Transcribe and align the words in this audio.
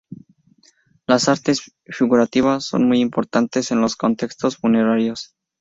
Las 1.05 1.29
artes 1.29 1.75
figurativas 1.85 2.63
son 2.65 2.87
muy 2.87 2.99
importantes 3.01 3.69
en 3.69 3.81
los 3.81 3.95
contextos 3.95 4.57
funerarios. 4.57 5.35